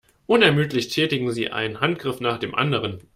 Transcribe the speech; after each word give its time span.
Unermüdlich 0.25 0.87
tätigen 0.87 1.31
sie 1.31 1.51
einen 1.51 1.79
Handgriff 1.79 2.21
nach 2.21 2.39
dem 2.39 2.55
anderen. 2.55 3.01